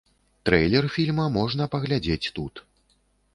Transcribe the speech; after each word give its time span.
Трэйлер 0.49 0.87
фільма 0.95 1.27
можна 1.35 1.67
паглядзець 1.75 2.31
тут. 2.41 2.53